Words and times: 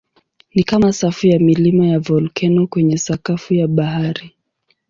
Ni 0.55 0.63
kama 0.63 0.93
safu 0.93 1.27
ya 1.27 1.39
milima 1.39 1.87
ya 1.87 1.99
volkeno 1.99 2.67
kwenye 2.67 2.97
sakafu 2.97 3.53
ya 3.53 3.67
bahari. 3.67 4.35